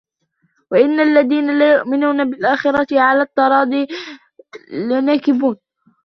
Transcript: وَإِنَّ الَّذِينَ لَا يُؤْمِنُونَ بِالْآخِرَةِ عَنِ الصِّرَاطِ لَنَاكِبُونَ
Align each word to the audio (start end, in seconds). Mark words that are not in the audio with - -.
وَإِنَّ 0.71 0.99
الَّذِينَ 0.99 1.59
لَا 1.59 1.71
يُؤْمِنُونَ 1.75 2.29
بِالْآخِرَةِ 2.29 2.87
عَنِ 3.01 3.21
الصِّرَاطِ 3.21 3.89
لَنَاكِبُونَ 4.71 5.55